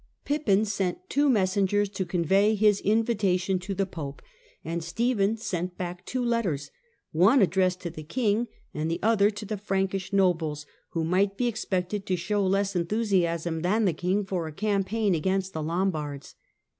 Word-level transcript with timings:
Pippin 0.25 0.65
sent 0.65 1.07
two 1.11 1.29
messengers 1.29 1.87
to 1.89 2.07
convey 2.07 2.55
his 2.55 2.81
invitation 2.81 3.59
the 3.67 3.85
Pope, 3.85 4.23
and 4.65 4.83
Stephen 4.83 5.37
sent 5.37 5.77
back 5.77 6.03
two 6.07 6.25
letters— 6.25 6.71
one 7.11 7.39
Idressed 7.39 7.81
to 7.81 7.91
the 7.91 8.01
king 8.01 8.47
and 8.73 8.89
the 8.89 8.97
other 9.03 9.29
to 9.29 9.45
the 9.45 9.57
Frankish 9.57 10.09
)bles, 10.09 10.65
who 10.93 11.03
might 11.03 11.37
be 11.37 11.45
expected 11.45 12.07
to 12.07 12.15
show 12.15 12.43
less 12.43 12.75
enthusiasm 12.75 13.61
lan 13.61 13.85
the 13.85 13.93
king 13.93 14.25
for 14.25 14.47
a 14.47 14.51
campaign 14.53 15.13
against 15.13 15.53
the 15.53 15.61
Lombards. 15.61 16.33